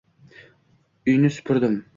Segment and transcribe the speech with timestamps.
[1.11, 1.81] Uyni supurdim